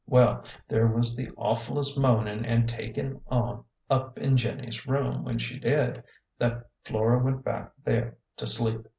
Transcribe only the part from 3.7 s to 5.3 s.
up in Jenny's room,